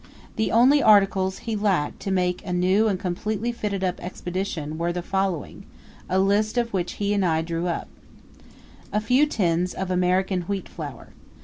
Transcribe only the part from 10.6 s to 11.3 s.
flour.